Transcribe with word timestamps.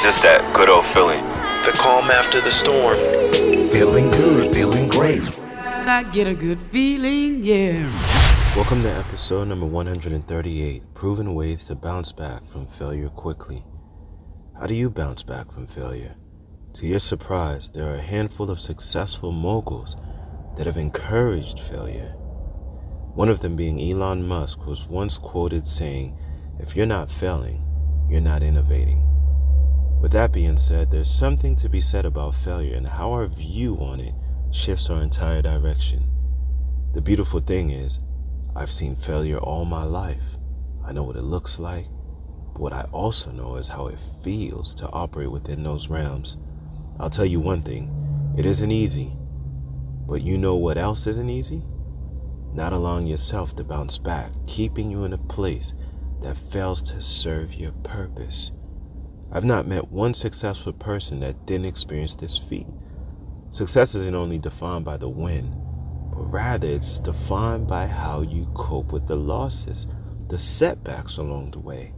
It's 0.00 0.16
just 0.16 0.22
that 0.22 0.56
good 0.56 0.70
old 0.70 0.86
feeling. 0.86 1.22
The 1.66 1.76
calm 1.78 2.10
after 2.10 2.40
the 2.40 2.50
storm. 2.50 2.96
Feeling 3.70 4.10
good, 4.10 4.54
feeling 4.54 4.88
great. 4.88 5.20
I 5.58 6.04
get 6.04 6.26
a 6.26 6.32
good 6.32 6.58
feeling, 6.72 7.44
yeah. 7.44 7.84
Welcome 8.56 8.82
to 8.84 8.88
episode 8.88 9.48
number 9.48 9.66
138 9.66 10.94
Proven 10.94 11.34
Ways 11.34 11.64
to 11.64 11.74
Bounce 11.74 12.12
Back 12.12 12.48
from 12.48 12.66
Failure 12.66 13.10
Quickly. 13.10 13.62
How 14.58 14.66
do 14.66 14.72
you 14.72 14.88
bounce 14.88 15.22
back 15.22 15.52
from 15.52 15.66
failure? 15.66 16.14
To 16.76 16.86
your 16.86 16.98
surprise, 16.98 17.68
there 17.68 17.86
are 17.86 17.96
a 17.96 18.00
handful 18.00 18.50
of 18.50 18.58
successful 18.58 19.32
moguls 19.32 19.96
that 20.56 20.64
have 20.64 20.78
encouraged 20.78 21.60
failure. 21.60 22.14
One 23.14 23.28
of 23.28 23.40
them 23.40 23.54
being 23.54 23.78
Elon 23.78 24.26
Musk, 24.26 24.64
was 24.64 24.86
once 24.86 25.18
quoted 25.18 25.66
saying, 25.66 26.16
If 26.58 26.74
you're 26.74 26.86
not 26.86 27.10
failing, 27.10 27.62
you're 28.08 28.22
not 28.22 28.42
innovating. 28.42 29.09
With 30.00 30.12
that 30.12 30.32
being 30.32 30.56
said, 30.56 30.90
there's 30.90 31.10
something 31.10 31.54
to 31.56 31.68
be 31.68 31.80
said 31.82 32.06
about 32.06 32.34
failure 32.34 32.74
and 32.74 32.86
how 32.86 33.12
our 33.12 33.26
view 33.26 33.76
on 33.76 34.00
it 34.00 34.14
shifts 34.50 34.88
our 34.88 35.02
entire 35.02 35.42
direction. 35.42 36.10
The 36.94 37.02
beautiful 37.02 37.40
thing 37.40 37.68
is, 37.68 37.98
I've 38.56 38.70
seen 38.70 38.96
failure 38.96 39.38
all 39.38 39.66
my 39.66 39.84
life. 39.84 40.22
I 40.84 40.92
know 40.92 41.02
what 41.02 41.16
it 41.16 41.22
looks 41.22 41.58
like, 41.58 41.86
but 42.54 42.62
what 42.62 42.72
I 42.72 42.88
also 42.92 43.30
know 43.30 43.56
is 43.56 43.68
how 43.68 43.88
it 43.88 43.98
feels 44.24 44.74
to 44.76 44.88
operate 44.88 45.30
within 45.30 45.62
those 45.62 45.88
realms. 45.88 46.38
I'll 46.98 47.10
tell 47.10 47.26
you 47.26 47.38
one 47.38 47.60
thing 47.60 48.34
it 48.38 48.46
isn't 48.46 48.70
easy, 48.70 49.12
but 50.06 50.22
you 50.22 50.38
know 50.38 50.56
what 50.56 50.78
else 50.78 51.06
isn't 51.06 51.28
easy? 51.28 51.62
Not 52.54 52.72
allowing 52.72 53.06
yourself 53.06 53.54
to 53.56 53.64
bounce 53.64 53.98
back, 53.98 54.32
keeping 54.46 54.90
you 54.90 55.04
in 55.04 55.12
a 55.12 55.18
place 55.18 55.74
that 56.22 56.38
fails 56.38 56.80
to 56.82 57.02
serve 57.02 57.52
your 57.52 57.72
purpose. 57.84 58.50
I've 59.32 59.44
not 59.44 59.68
met 59.68 59.92
one 59.92 60.12
successful 60.12 60.72
person 60.72 61.20
that 61.20 61.46
didn't 61.46 61.66
experience 61.66 62.16
this 62.16 62.36
feat. 62.36 62.66
Success 63.50 63.94
isn't 63.94 64.14
only 64.14 64.38
defined 64.38 64.84
by 64.84 64.96
the 64.96 65.08
win, 65.08 65.54
but 66.12 66.32
rather 66.32 66.66
it's 66.66 66.96
defined 66.96 67.68
by 67.68 67.86
how 67.86 68.22
you 68.22 68.50
cope 68.54 68.92
with 68.92 69.06
the 69.06 69.16
losses, 69.16 69.86
the 70.28 70.38
setbacks 70.38 71.16
along 71.16 71.52
the 71.52 71.60
way. 71.60 71.92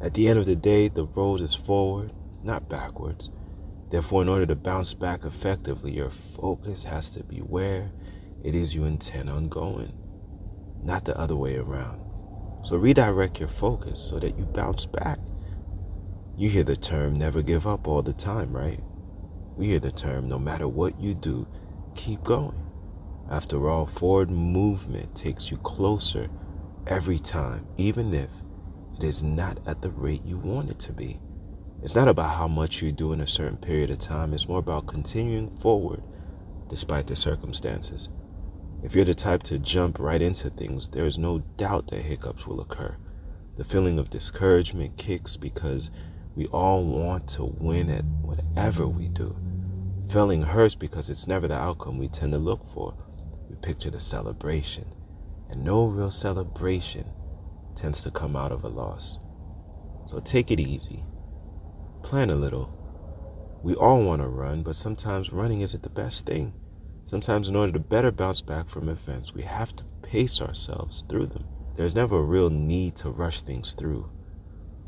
At 0.00 0.14
the 0.14 0.28
end 0.28 0.38
of 0.38 0.46
the 0.46 0.56
day, 0.56 0.88
the 0.88 1.04
road 1.04 1.42
is 1.42 1.54
forward, 1.54 2.12
not 2.42 2.70
backwards. 2.70 3.28
Therefore, 3.90 4.22
in 4.22 4.28
order 4.28 4.46
to 4.46 4.54
bounce 4.54 4.94
back 4.94 5.24
effectively, 5.24 5.92
your 5.92 6.10
focus 6.10 6.84
has 6.84 7.10
to 7.10 7.22
be 7.22 7.38
where 7.38 7.90
it 8.42 8.54
is 8.54 8.74
you 8.74 8.84
intend 8.84 9.28
on 9.28 9.50
going, 9.50 9.92
not 10.82 11.04
the 11.04 11.18
other 11.18 11.36
way 11.36 11.56
around. 11.56 12.00
So 12.62 12.76
redirect 12.76 13.38
your 13.38 13.48
focus 13.48 14.00
so 14.00 14.18
that 14.18 14.38
you 14.38 14.44
bounce 14.44 14.86
back. 14.86 15.18
You 16.40 16.48
hear 16.48 16.64
the 16.64 16.74
term 16.74 17.18
never 17.18 17.42
give 17.42 17.66
up 17.66 17.86
all 17.86 18.00
the 18.00 18.14
time, 18.14 18.56
right? 18.56 18.82
We 19.58 19.66
hear 19.66 19.78
the 19.78 19.92
term 19.92 20.26
no 20.26 20.38
matter 20.38 20.66
what 20.66 20.98
you 20.98 21.12
do, 21.12 21.46
keep 21.94 22.24
going. 22.24 22.58
After 23.30 23.68
all, 23.68 23.84
forward 23.84 24.30
movement 24.30 25.14
takes 25.14 25.50
you 25.50 25.58
closer 25.58 26.30
every 26.86 27.18
time, 27.18 27.66
even 27.76 28.14
if 28.14 28.30
it 28.96 29.04
is 29.04 29.22
not 29.22 29.58
at 29.66 29.82
the 29.82 29.90
rate 29.90 30.24
you 30.24 30.38
want 30.38 30.70
it 30.70 30.78
to 30.78 30.94
be. 30.94 31.20
It's 31.82 31.94
not 31.94 32.08
about 32.08 32.34
how 32.34 32.48
much 32.48 32.80
you 32.80 32.90
do 32.90 33.12
in 33.12 33.20
a 33.20 33.26
certain 33.26 33.58
period 33.58 33.90
of 33.90 33.98
time, 33.98 34.32
it's 34.32 34.48
more 34.48 34.60
about 34.60 34.86
continuing 34.86 35.50
forward 35.58 36.02
despite 36.70 37.06
the 37.06 37.16
circumstances. 37.16 38.08
If 38.82 38.94
you're 38.94 39.04
the 39.04 39.12
type 39.12 39.42
to 39.42 39.58
jump 39.58 39.98
right 39.98 40.22
into 40.22 40.48
things, 40.48 40.88
there 40.88 41.04
is 41.04 41.18
no 41.18 41.40
doubt 41.58 41.88
that 41.88 42.00
hiccups 42.00 42.46
will 42.46 42.62
occur. 42.62 42.96
The 43.58 43.64
feeling 43.64 43.98
of 43.98 44.08
discouragement 44.08 44.96
kicks 44.96 45.36
because 45.36 45.90
we 46.34 46.46
all 46.46 46.84
want 46.84 47.28
to 47.30 47.44
win 47.44 47.90
at 47.90 48.04
whatever 48.22 48.86
we 48.86 49.08
do. 49.08 49.36
Failing 50.08 50.42
hurts 50.42 50.74
because 50.74 51.10
it's 51.10 51.26
never 51.26 51.48
the 51.48 51.54
outcome 51.54 51.98
we 51.98 52.08
tend 52.08 52.32
to 52.32 52.38
look 52.38 52.66
for. 52.66 52.94
We 53.48 53.56
picture 53.56 53.90
the 53.90 54.00
celebration, 54.00 54.86
and 55.48 55.64
no 55.64 55.86
real 55.86 56.10
celebration 56.10 57.06
tends 57.74 58.02
to 58.02 58.10
come 58.10 58.36
out 58.36 58.52
of 58.52 58.64
a 58.64 58.68
loss. 58.68 59.18
So 60.06 60.20
take 60.20 60.50
it 60.50 60.60
easy. 60.60 61.04
Plan 62.02 62.30
a 62.30 62.36
little. 62.36 62.76
We 63.62 63.74
all 63.74 64.02
want 64.02 64.22
to 64.22 64.28
run, 64.28 64.62
but 64.62 64.76
sometimes 64.76 65.32
running 65.32 65.60
isn't 65.60 65.82
the 65.82 65.90
best 65.90 66.26
thing. 66.26 66.54
Sometimes, 67.06 67.48
in 67.48 67.56
order 67.56 67.72
to 67.72 67.80
better 67.80 68.10
bounce 68.10 68.40
back 68.40 68.68
from 68.68 68.88
events, 68.88 69.34
we 69.34 69.42
have 69.42 69.74
to 69.76 69.84
pace 70.02 70.40
ourselves 70.40 71.04
through 71.08 71.26
them. 71.26 71.44
There's 71.76 71.94
never 71.94 72.18
a 72.18 72.22
real 72.22 72.50
need 72.50 72.96
to 72.96 73.10
rush 73.10 73.42
things 73.42 73.72
through. 73.72 74.08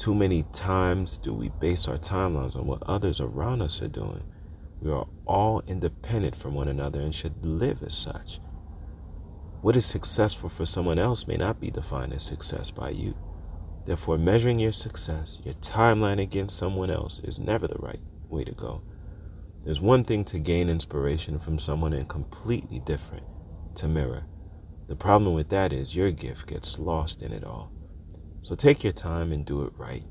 Too 0.03 0.17
many 0.17 0.43
times 0.53 1.17
do 1.17 1.33
we 1.33 1.51
base 1.61 1.87
our 1.87 1.97
timelines 1.97 2.57
on 2.57 2.67
what 2.67 2.83
others 2.83 3.21
around 3.21 3.63
us 3.63 3.81
are 3.83 3.87
doing. 3.87 4.25
We 4.81 4.91
are 4.91 5.07
all 5.27 5.63
independent 5.69 6.35
from 6.35 6.55
one 6.55 6.67
another 6.67 7.01
and 7.01 7.15
should 7.15 7.47
live 7.47 7.85
as 7.85 7.95
such. 7.95 8.41
What 9.61 9.77
is 9.77 9.87
successful 9.87 10.49
for 10.49 10.67
someone 10.67 10.99
else 10.99 11.29
may 11.29 11.37
not 11.37 11.61
be 11.61 11.71
defined 11.71 12.13
as 12.15 12.25
success 12.25 12.69
by 12.69 12.91
you. 12.91 13.15
Therefore, 13.87 14.19
measuring 14.19 14.59
your 14.59 14.73
success, 14.73 15.39
your 15.45 15.55
timeline 15.55 16.21
against 16.21 16.59
someone 16.59 16.91
else, 16.91 17.21
is 17.23 17.39
never 17.39 17.69
the 17.69 17.79
right 17.79 18.01
way 18.29 18.43
to 18.43 18.53
go. 18.53 18.83
There's 19.65 19.81
one 19.81 20.03
thing 20.03 20.25
to 20.25 20.41
gain 20.41 20.69
inspiration 20.69 21.39
from 21.39 21.61
someone 21.61 21.93
and 21.93 22.09
completely 22.09 22.81
different 22.81 23.27
to 23.77 23.87
mirror. 23.87 24.25
The 24.89 24.97
problem 24.97 25.35
with 25.35 25.51
that 25.51 25.73
is 25.73 25.95
your 25.95 26.11
gift 26.11 26.49
gets 26.49 26.81
lost 26.81 27.23
in 27.23 27.33
it 27.33 27.45
all. 27.45 27.71
So 28.43 28.55
take 28.55 28.83
your 28.83 28.93
time 28.93 29.33
and 29.33 29.47
do 29.47 29.63
it 29.63 29.73
right. 29.77 30.05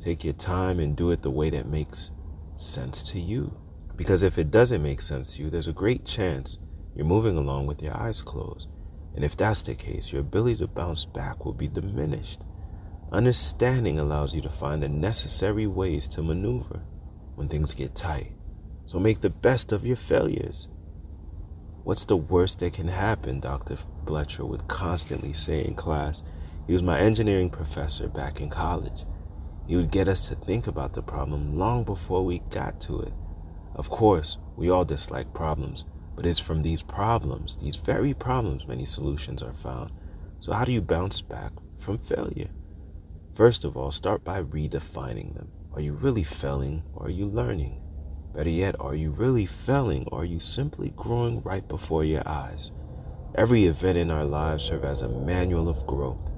Take 0.00 0.24
your 0.24 0.34
time 0.34 0.80
and 0.80 0.96
do 0.96 1.10
it 1.10 1.22
the 1.22 1.30
way 1.30 1.50
that 1.50 1.66
makes 1.68 2.10
sense 2.56 3.02
to 3.04 3.20
you. 3.20 3.54
Because 3.96 4.22
if 4.22 4.38
it 4.38 4.50
doesn't 4.50 4.82
make 4.82 5.02
sense 5.02 5.34
to 5.34 5.42
you, 5.42 5.50
there's 5.50 5.68
a 5.68 5.72
great 5.72 6.04
chance 6.04 6.58
you're 6.94 7.06
moving 7.06 7.36
along 7.36 7.66
with 7.66 7.82
your 7.82 7.96
eyes 7.96 8.20
closed. 8.20 8.68
And 9.14 9.24
if 9.24 9.36
that's 9.36 9.62
the 9.62 9.74
case, 9.74 10.12
your 10.12 10.20
ability 10.20 10.56
to 10.58 10.66
bounce 10.66 11.04
back 11.04 11.44
will 11.44 11.52
be 11.52 11.68
diminished. 11.68 12.40
Understanding 13.12 13.98
allows 13.98 14.34
you 14.34 14.40
to 14.42 14.48
find 14.48 14.82
the 14.82 14.88
necessary 14.88 15.66
ways 15.66 16.06
to 16.08 16.22
maneuver 16.22 16.80
when 17.34 17.48
things 17.48 17.72
get 17.72 17.94
tight. 17.94 18.32
So 18.84 18.98
make 18.98 19.20
the 19.20 19.30
best 19.30 19.72
of 19.72 19.84
your 19.84 19.96
failures. 19.96 20.68
What's 21.82 22.04
the 22.04 22.16
worst 22.16 22.60
that 22.60 22.74
can 22.74 22.88
happen? 22.88 23.40
Dr. 23.40 23.78
Fletcher 24.06 24.44
would 24.44 24.68
constantly 24.68 25.32
say 25.32 25.64
in 25.64 25.74
class. 25.74 26.22
He 26.70 26.74
was 26.74 26.84
my 26.84 27.00
engineering 27.00 27.50
professor 27.50 28.06
back 28.06 28.40
in 28.40 28.48
college. 28.48 29.04
He 29.66 29.74
would 29.74 29.90
get 29.90 30.06
us 30.06 30.28
to 30.28 30.36
think 30.36 30.68
about 30.68 30.92
the 30.92 31.02
problem 31.02 31.58
long 31.58 31.82
before 31.82 32.24
we 32.24 32.44
got 32.48 32.80
to 32.82 33.00
it. 33.00 33.12
Of 33.74 33.90
course, 33.90 34.36
we 34.54 34.70
all 34.70 34.84
dislike 34.84 35.34
problems, 35.34 35.84
but 36.14 36.24
it's 36.24 36.38
from 36.38 36.62
these 36.62 36.80
problems, 36.80 37.56
these 37.56 37.74
very 37.74 38.14
problems, 38.14 38.68
many 38.68 38.84
solutions 38.84 39.42
are 39.42 39.52
found. 39.52 39.90
So, 40.38 40.52
how 40.52 40.64
do 40.64 40.70
you 40.70 40.80
bounce 40.80 41.20
back 41.20 41.50
from 41.80 41.98
failure? 41.98 42.50
First 43.34 43.64
of 43.64 43.76
all, 43.76 43.90
start 43.90 44.22
by 44.22 44.40
redefining 44.40 45.34
them. 45.34 45.50
Are 45.72 45.80
you 45.80 45.94
really 45.94 46.22
failing 46.22 46.84
or 46.94 47.06
are 47.06 47.10
you 47.10 47.26
learning? 47.26 47.82
Better 48.32 48.48
yet, 48.48 48.76
are 48.78 48.94
you 48.94 49.10
really 49.10 49.44
failing 49.44 50.06
or 50.12 50.20
are 50.20 50.24
you 50.24 50.38
simply 50.38 50.92
growing 50.94 51.42
right 51.42 51.66
before 51.66 52.04
your 52.04 52.22
eyes? 52.28 52.70
Every 53.34 53.64
event 53.64 53.98
in 53.98 54.12
our 54.12 54.24
lives 54.24 54.62
serves 54.62 54.84
as 54.84 55.02
a 55.02 55.08
manual 55.08 55.68
of 55.68 55.84
growth. 55.84 56.29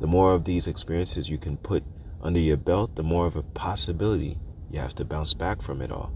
The 0.00 0.06
more 0.06 0.32
of 0.34 0.44
these 0.44 0.66
experiences 0.66 1.28
you 1.28 1.38
can 1.38 1.56
put 1.56 1.84
under 2.22 2.40
your 2.40 2.56
belt, 2.56 2.96
the 2.96 3.02
more 3.02 3.26
of 3.26 3.36
a 3.36 3.42
possibility 3.42 4.38
you 4.70 4.80
have 4.80 4.94
to 4.96 5.04
bounce 5.04 5.34
back 5.34 5.62
from 5.62 5.80
it 5.80 5.92
all. 5.92 6.12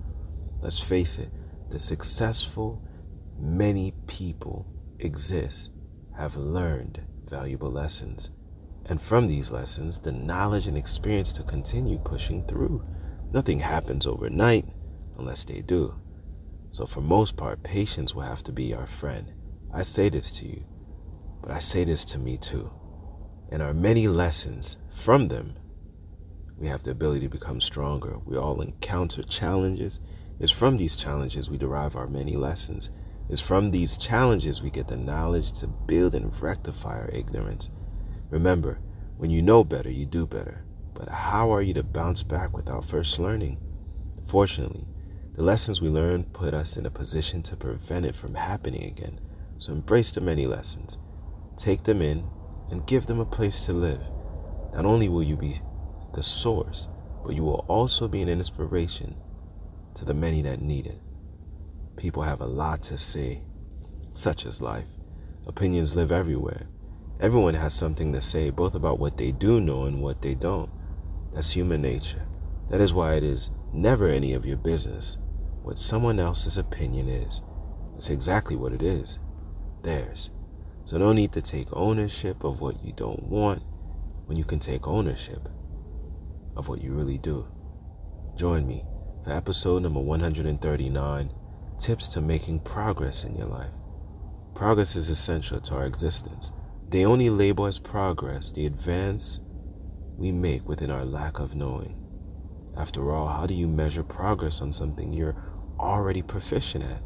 Let's 0.61 0.81
face 0.81 1.19
it, 1.19 1.31
the 1.71 1.79
successful, 1.79 2.83
many 3.39 3.95
people 4.07 4.67
exist, 4.99 5.71
have 6.17 6.37
learned 6.37 7.01
valuable 7.29 7.71
lessons. 7.71 8.31
And 8.87 9.01
from 9.01 9.27
these 9.27 9.51
lessons, 9.51 10.01
the 10.01 10.13
knowledge 10.13 10.67
and 10.67 10.77
experience 10.77 11.33
to 11.35 11.43
continue 11.43 11.99
pushing 11.99 12.45
through. 12.47 12.83
Nothing 13.33 13.61
happens 13.61 14.07
overnight 14.07 14.67
unless 15.19 15.45
they 15.45 15.61
do. 15.61 15.95
So, 16.71 16.87
for 16.87 17.01
most 17.03 17.37
part, 17.37 17.63
patience 17.63 18.15
will 18.15 18.23
have 18.23 18.43
to 18.45 18.53
be 18.53 18.75
our 18.75 18.87
friend. 18.87 19.33
I 19.73 19.83
say 19.83 20.09
this 20.09 20.33
to 20.39 20.47
you, 20.47 20.65
but 21.43 21.51
I 21.51 21.59
say 21.59 21.85
this 21.85 22.05
to 22.07 22.19
me 22.19 22.39
too. 22.39 22.71
And 23.51 23.63
our 23.63 23.73
many 23.73 24.09
lessons 24.09 24.77
from 24.91 25.29
them, 25.29 25.55
we 26.59 26.67
have 26.67 26.83
the 26.83 26.91
ability 26.91 27.21
to 27.21 27.29
become 27.29 27.61
stronger. 27.61 28.19
We 28.25 28.37
all 28.37 28.61
encounter 28.61 29.23
challenges. 29.23 30.01
It's 30.41 30.53
from 30.53 30.77
these 30.77 30.97
challenges 30.97 31.49
we 31.49 31.57
derive 31.57 31.97
our 31.97 32.09
many 32.09 32.37
lessons. 32.37 32.91
It's 33.31 33.43
from 33.43 33.71
these 33.71 33.97
challenges 33.97 34.63
we 34.63 34.71
get 34.71 34.89
the 34.89 34.97
knowledge 34.97 35.53
to 35.61 35.67
build 35.67 36.15
and 36.15 36.33
rectify 36.41 36.99
our 36.99 37.11
ignorance. 37.11 37.69
Remember, 38.31 38.79
when 39.17 39.31
you 39.31 39.43
know 39.43 39.65
better, 39.65 39.91
you 39.91 40.07
do 40.07 40.27
better. 40.27 40.65
But 40.95 41.09
how 41.09 41.53
are 41.53 41.63
you 41.63 41.75
to 41.75 41.83
bounce 41.83 42.23
back 42.23 42.53
without 42.53 42.85
first 42.85 43.19
learning? 43.19 43.59
Fortunately, 44.27 44.87
the 45.35 45.43
lessons 45.43 45.81
we 45.81 45.89
learn 45.89 46.25
put 46.25 46.55
us 46.55 46.77
in 46.77 46.87
a 46.87 46.91
position 46.91 47.43
to 47.45 47.57
prevent 47.57 48.05
it 48.05 48.17
from 48.17 48.35
happening 48.35 48.85
again. 48.85 49.21
So 49.59 49.73
embrace 49.73 50.11
the 50.11 50.21
many 50.21 50.47
lessons, 50.47 50.99
take 51.57 51.85
them 51.85 52.03
in, 52.03 52.29
and 52.71 52.87
give 52.87 53.07
them 53.07 53.21
a 53.21 53.25
place 53.25 53.67
to 53.67 53.73
live. 53.73 54.03
Not 54.75 54.85
only 54.85 55.09
will 55.09 55.23
you 55.23 55.37
be 55.37 55.61
the 56.15 56.23
source, 56.23 56.89
but 57.25 57.35
you 57.35 57.43
will 57.43 57.65
also 57.69 58.09
be 58.09 58.23
an 58.23 58.29
inspiration 58.29 59.17
to 59.95 60.05
the 60.05 60.15
many 60.15 60.43
that 60.43 60.63
need 60.63 60.87
it. 60.87 61.01
People 61.97 62.23
have 62.23 62.41
a 62.41 62.47
lot 62.47 62.83
to 62.83 62.99
say, 62.99 63.43
such 64.13 64.47
as 64.47 64.63
life. 64.63 64.87
Opinions 65.47 65.97
live 65.97 66.13
everywhere. 66.13 66.69
Everyone 67.21 67.55
has 67.55 67.73
something 67.73 68.13
to 68.13 68.23
say, 68.23 68.51
both 68.51 68.75
about 68.75 68.99
what 69.01 69.17
they 69.17 69.33
do 69.33 69.61
know 69.61 69.85
and 69.85 70.01
what 70.01 70.23
they 70.23 70.35
don't. 70.35 70.71
That's 71.35 71.51
human 71.51 71.83
nature. 71.83 72.23
That 72.71 72.81
is 72.81 72.93
why 72.93 73.15
it 73.15 73.25
is 73.25 73.51
never 73.73 74.09
any 74.09 74.35
of 74.35 74.47
your 74.47 74.57
business 74.57 75.17
what 75.63 75.79
someone 75.79 76.21
else's 76.21 76.57
opinion 76.57 77.09
is. 77.09 77.43
It's 77.97 78.11
exactly 78.11 78.57
what 78.57 78.73
it 78.73 78.83
is 78.83 79.19
theirs. 79.83 80.31
So, 80.89 80.97
no 80.97 81.13
need 81.13 81.33
to 81.33 81.43
take 81.43 81.69
ownership 81.75 82.45
of 82.45 82.63
what 82.63 82.83
you 82.83 82.95
don't 82.95 83.23
want 83.25 83.63
when 84.25 84.39
you 84.39 84.45
can 84.47 84.59
take 84.59 84.89
ownership 84.89 85.47
of 86.57 86.69
what 86.69 86.81
you 86.83 86.95
really 86.95 87.19
do. 87.19 87.47
Join 88.39 88.67
me 88.67 88.87
for 89.23 89.35
episode 89.35 89.83
number 89.83 90.01
139 90.01 91.31
Tips 91.79 92.09
to 92.09 92.23
Making 92.23 92.61
Progress 92.61 93.25
in 93.25 93.37
Your 93.37 93.49
Life. 93.49 93.75
Progress 94.55 94.97
is 94.97 95.11
essential 95.11 95.61
to 95.61 95.75
our 95.75 95.85
existence. 95.85 96.53
They 96.89 97.05
only 97.05 97.29
label 97.29 97.67
as 97.67 97.79
progress 97.79 98.51
the 98.53 98.65
advance 98.65 99.41
we 100.17 100.33
make 100.33 100.67
within 100.67 100.91
our 100.91 101.05
lack 101.05 101.39
of 101.39 101.55
knowing. 101.55 102.03
After 102.79 103.13
all, 103.13 103.29
how 103.29 103.45
do 103.45 103.53
you 103.53 103.69
measure 103.69 104.03
progress 104.03 104.63
on 104.63 104.73
something 104.73 105.13
you're 105.13 105.37
already 105.79 106.23
proficient 106.23 106.83
at? 106.85 107.03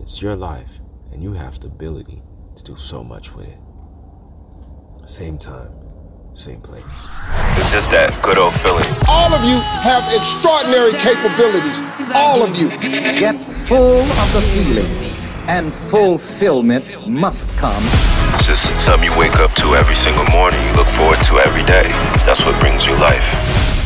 It's 0.00 0.22
your 0.22 0.36
life, 0.36 0.80
and 1.12 1.22
you 1.22 1.34
have 1.34 1.60
the 1.60 1.66
ability 1.66 2.22
to 2.56 2.62
do 2.62 2.76
so 2.76 3.02
much 3.02 3.34
with 3.34 3.48
it. 3.48 3.58
Same 5.08 5.38
time, 5.38 5.72
same 6.34 6.60
place. 6.60 6.84
It's 7.56 7.72
just 7.72 7.90
that 7.90 8.16
good 8.22 8.38
old 8.38 8.54
feeling. 8.54 8.86
All 9.08 9.32
of 9.32 9.42
you 9.42 9.58
have 9.82 10.04
extraordinary 10.14 10.92
capabilities. 10.92 11.80
All 12.14 12.42
of 12.42 12.56
you. 12.56 12.68
Get 13.18 13.42
full 13.42 14.02
of 14.02 14.32
the 14.32 14.42
feeling, 14.54 14.86
and 15.48 15.72
fulfillment 15.72 16.84
must 17.08 17.50
come. 17.56 17.82
It's 18.34 18.46
just 18.46 18.80
something 18.80 19.10
you 19.10 19.18
wake 19.18 19.40
up 19.40 19.52
to 19.54 19.74
every 19.74 19.96
single 19.96 20.24
morning. 20.30 20.60
You 20.68 20.76
look 20.76 20.88
forward 20.88 21.20
to 21.24 21.38
every 21.40 21.64
day. 21.64 21.88
That's 22.24 22.44
what 22.44 22.58
brings 22.60 22.86
you 22.86 22.92
life. 23.00 23.79